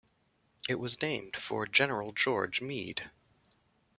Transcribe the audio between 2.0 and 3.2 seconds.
George Meade.